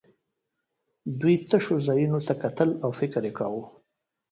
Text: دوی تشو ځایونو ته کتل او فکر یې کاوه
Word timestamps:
دوی 1.19 1.35
تشو 1.49 1.75
ځایونو 1.87 2.19
ته 2.27 2.33
کتل 2.43 2.69
او 2.83 2.89
فکر 2.99 3.21
یې 3.27 3.31
کاوه 3.37 3.63